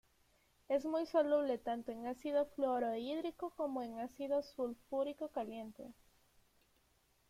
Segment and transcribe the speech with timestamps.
[0.67, 5.93] Es muy soluble tanto en ácido fluorhídrico como en ácido sulfúrico caliente.